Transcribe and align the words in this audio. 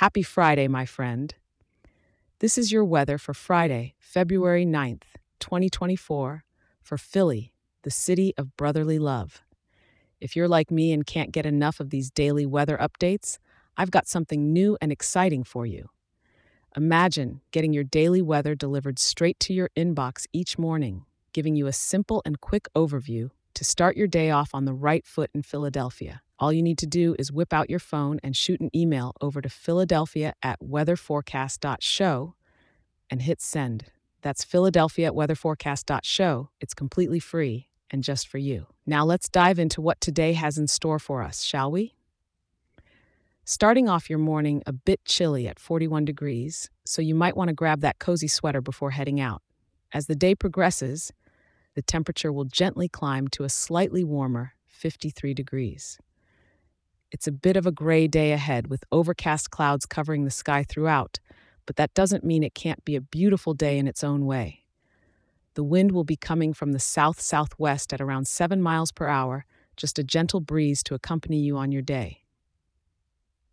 Happy 0.00 0.22
Friday, 0.22 0.66
my 0.66 0.86
friend. 0.86 1.34
This 2.38 2.56
is 2.56 2.72
your 2.72 2.86
weather 2.86 3.18
for 3.18 3.34
Friday, 3.34 3.96
February 3.98 4.64
9th, 4.64 5.02
2024, 5.40 6.42
for 6.80 6.96
Philly, 6.96 7.52
the 7.82 7.90
city 7.90 8.32
of 8.38 8.56
brotherly 8.56 8.98
love. 8.98 9.42
If 10.18 10.34
you're 10.34 10.48
like 10.48 10.70
me 10.70 10.94
and 10.94 11.04
can't 11.04 11.32
get 11.32 11.44
enough 11.44 11.80
of 11.80 11.90
these 11.90 12.10
daily 12.10 12.46
weather 12.46 12.78
updates, 12.78 13.36
I've 13.76 13.90
got 13.90 14.08
something 14.08 14.54
new 14.54 14.78
and 14.80 14.90
exciting 14.90 15.44
for 15.44 15.66
you. 15.66 15.90
Imagine 16.74 17.42
getting 17.50 17.74
your 17.74 17.84
daily 17.84 18.22
weather 18.22 18.54
delivered 18.54 18.98
straight 18.98 19.38
to 19.40 19.52
your 19.52 19.68
inbox 19.76 20.24
each 20.32 20.58
morning, 20.58 21.04
giving 21.34 21.56
you 21.56 21.66
a 21.66 21.74
simple 21.74 22.22
and 22.24 22.40
quick 22.40 22.68
overview 22.74 23.28
to 23.60 23.64
start 23.64 23.94
your 23.94 24.06
day 24.06 24.30
off 24.30 24.54
on 24.54 24.64
the 24.64 24.72
right 24.72 25.06
foot 25.06 25.28
in 25.34 25.42
Philadelphia. 25.42 26.22
All 26.38 26.50
you 26.50 26.62
need 26.62 26.78
to 26.78 26.86
do 26.86 27.14
is 27.18 27.30
whip 27.30 27.52
out 27.52 27.68
your 27.68 27.78
phone 27.78 28.18
and 28.22 28.34
shoot 28.34 28.58
an 28.58 28.70
email 28.74 29.12
over 29.20 29.42
to 29.42 29.50
Philadelphia 29.50 30.32
at 30.42 30.60
weatherforecast.show 30.60 32.34
and 33.10 33.20
hit 33.20 33.42
send. 33.42 33.84
That's 34.22 34.44
Philadelphia 34.44 35.08
at 35.08 35.12
weatherforecast.show. 35.12 36.48
It's 36.58 36.72
completely 36.72 37.20
free 37.20 37.68
and 37.90 38.02
just 38.02 38.28
for 38.28 38.38
you. 38.38 38.66
Now 38.86 39.04
let's 39.04 39.28
dive 39.28 39.58
into 39.58 39.82
what 39.82 40.00
today 40.00 40.32
has 40.32 40.56
in 40.56 40.66
store 40.66 40.98
for 40.98 41.22
us, 41.22 41.42
shall 41.42 41.70
we? 41.70 41.92
Starting 43.44 43.90
off 43.90 44.08
your 44.08 44.18
morning 44.18 44.62
a 44.64 44.72
bit 44.72 45.04
chilly 45.04 45.46
at 45.46 45.58
41 45.58 46.06
degrees, 46.06 46.70
so 46.86 47.02
you 47.02 47.14
might 47.14 47.36
want 47.36 47.48
to 47.48 47.54
grab 47.54 47.82
that 47.82 47.98
cozy 47.98 48.26
sweater 48.26 48.62
before 48.62 48.92
heading 48.92 49.20
out. 49.20 49.42
As 49.92 50.06
the 50.06 50.14
day 50.14 50.34
progresses, 50.34 51.12
the 51.74 51.82
temperature 51.82 52.32
will 52.32 52.44
gently 52.44 52.88
climb 52.88 53.28
to 53.28 53.44
a 53.44 53.48
slightly 53.48 54.04
warmer 54.04 54.54
53 54.66 55.34
degrees. 55.34 55.98
It's 57.10 57.26
a 57.26 57.32
bit 57.32 57.56
of 57.56 57.66
a 57.66 57.72
gray 57.72 58.06
day 58.06 58.32
ahead 58.32 58.68
with 58.68 58.84
overcast 58.92 59.50
clouds 59.50 59.86
covering 59.86 60.24
the 60.24 60.30
sky 60.30 60.62
throughout, 60.62 61.18
but 61.66 61.76
that 61.76 61.94
doesn't 61.94 62.24
mean 62.24 62.42
it 62.42 62.54
can't 62.54 62.84
be 62.84 62.96
a 62.96 63.00
beautiful 63.00 63.54
day 63.54 63.78
in 63.78 63.88
its 63.88 64.04
own 64.04 64.26
way. 64.26 64.64
The 65.54 65.64
wind 65.64 65.92
will 65.92 66.04
be 66.04 66.16
coming 66.16 66.52
from 66.52 66.72
the 66.72 66.78
south 66.78 67.20
southwest 67.20 67.92
at 67.92 68.00
around 68.00 68.28
7 68.28 68.62
miles 68.62 68.92
per 68.92 69.08
hour, 69.08 69.44
just 69.76 69.98
a 69.98 70.04
gentle 70.04 70.40
breeze 70.40 70.82
to 70.84 70.94
accompany 70.94 71.38
you 71.38 71.56
on 71.56 71.72
your 71.72 71.82
day. 71.82 72.22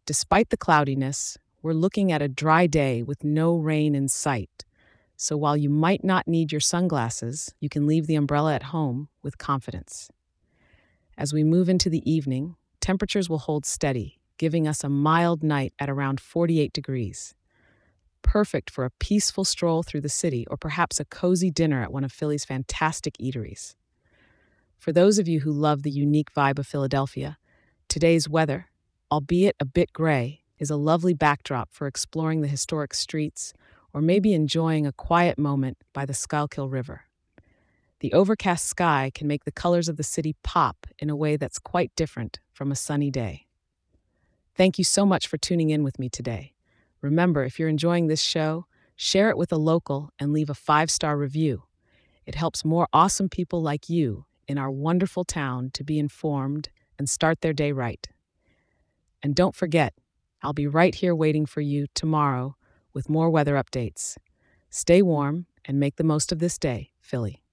Despite 0.06 0.50
the 0.50 0.58
cloudiness, 0.58 1.38
we're 1.62 1.74
looking 1.74 2.12
at 2.12 2.22
a 2.22 2.28
dry 2.28 2.68
day 2.68 3.02
with 3.02 3.24
no 3.24 3.56
rain 3.58 3.96
in 3.96 4.08
sight. 4.08 4.64
So 5.20 5.36
while 5.36 5.58
you 5.58 5.70
might 5.70 6.04
not 6.04 6.28
need 6.28 6.52
your 6.52 6.62
sunglasses, 6.62 7.54
you 7.60 7.70
can 7.70 7.88
leave 7.88 8.06
the 8.06 8.14
umbrella 8.14 8.54
at 8.54 8.64
home 8.64 9.10
with 9.24 9.40
confidence. 9.40 10.12
As 11.18 11.34
we 11.34 11.44
move 11.44 11.68
into 11.68 11.90
the 11.90 12.08
evening, 12.10 12.56
temperatures 12.82 13.28
will 13.28 13.40
hold 13.40 13.66
steady, 13.66 14.20
giving 14.38 14.68
us 14.68 14.84
a 14.84 14.90
mild 14.90 15.42
night 15.42 15.74
at 15.80 15.90
around 15.90 16.22
48 16.22 16.72
degrees. 16.72 17.34
Perfect 18.22 18.70
for 18.70 18.86
a 18.86 18.92
peaceful 19.00 19.44
stroll 19.44 19.82
through 19.82 20.02
the 20.02 20.10
city 20.10 20.46
or 20.52 20.58
perhaps 20.58 21.00
a 21.00 21.06
cozy 21.06 21.50
dinner 21.50 21.82
at 21.82 21.92
one 21.92 22.04
of 22.04 22.12
Philly's 22.12 22.46
fantastic 22.46 23.18
eateries. 23.18 23.74
For 24.78 24.92
those 24.92 25.18
of 25.18 25.28
you 25.28 25.40
who 25.40 25.52
love 25.52 25.82
the 25.82 25.90
unique 25.90 26.32
vibe 26.32 26.60
of 26.60 26.68
Philadelphia, 26.68 27.40
today's 27.88 28.30
weather, 28.30 28.68
albeit 29.12 29.56
a 29.60 29.66
bit 29.66 29.92
gray, 29.94 30.44
is 30.60 30.70
a 30.70 30.76
lovely 30.76 31.16
backdrop 31.16 31.74
for 31.74 31.88
exploring 31.88 32.42
the 32.42 32.48
historic 32.48 32.94
streets 32.94 33.54
or 33.98 34.02
maybe 34.02 34.36
enjoying 34.36 34.86
a 34.86 34.92
quiet 34.92 35.40
moment 35.40 35.76
by 35.92 36.06
the 36.06 36.14
Schuylkill 36.14 36.70
River. 36.70 37.06
The 38.00 38.14
overcast 38.14 38.68
sky 38.68 39.12
can 39.16 39.26
make 39.26 39.44
the 39.44 39.52
colors 39.52 39.90
of 39.90 39.98
the 39.98 40.04
city 40.04 40.36
pop 40.44 40.86
in 41.00 41.10
a 41.10 41.16
way 41.16 41.36
that's 41.36 41.58
quite 41.58 41.92
different 41.96 42.40
from 42.54 42.72
a 42.72 42.76
sunny 42.76 43.10
day. 43.10 43.48
Thank 44.56 44.78
you 44.78 44.84
so 44.84 45.04
much 45.04 45.26
for 45.26 45.40
tuning 45.40 45.72
in 45.72 45.84
with 45.84 45.98
me 45.98 46.10
today. 46.10 46.54
Remember, 47.02 47.44
if 47.44 47.58
you're 47.58 47.70
enjoying 47.70 48.06
this 48.06 48.22
show, 48.22 48.68
share 48.96 49.32
it 49.32 49.38
with 49.38 49.52
a 49.52 49.58
local 49.58 50.12
and 50.20 50.32
leave 50.32 50.52
a 50.52 50.54
five 50.54 50.92
star 50.92 51.18
review. 51.18 51.64
It 52.28 52.36
helps 52.36 52.64
more 52.64 52.88
awesome 52.94 53.30
people 53.30 53.64
like 53.64 53.90
you 53.90 54.28
in 54.48 54.60
our 54.60 54.70
wonderful 54.70 55.24
town 55.24 55.72
to 55.74 55.84
be 55.84 55.98
informed 55.98 56.70
and 57.00 57.10
start 57.10 57.42
their 57.42 57.52
day 57.52 57.72
right. 57.72 58.08
And 59.24 59.34
don't 59.34 59.56
forget, 59.56 59.96
I'll 60.44 60.54
be 60.54 60.68
right 60.68 60.94
here 60.94 61.16
waiting 61.16 61.48
for 61.48 61.62
you 61.62 61.88
tomorrow 61.96 62.58
with 62.98 63.10
more 63.10 63.30
weather 63.30 63.54
updates. 63.54 64.18
Stay 64.72 65.04
warm 65.04 65.46
and 65.66 65.80
make 65.80 65.98
the 65.98 66.04
most 66.04 66.32
of 66.32 66.40
this 66.40 66.58
day, 66.58 66.90
Philly. 67.00 67.44